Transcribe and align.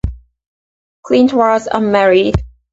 Clint 1.03 1.31
was 1.31 1.67
unmarried. 1.71 2.43